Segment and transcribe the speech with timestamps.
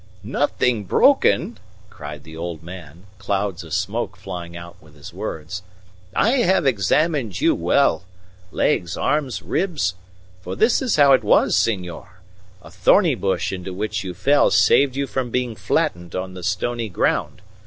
[0.23, 1.59] "Nothing broken,"
[1.91, 5.61] cried the old man, clouds of smoke flying out with his words.
[6.15, 8.01] "I have examined you well
[8.51, 9.93] legs, arms, ribs.
[10.41, 12.21] For this is how it was, senor.
[12.63, 16.89] A thorny bush into which you fell saved you from being flattened on the stony
[16.89, 17.43] ground.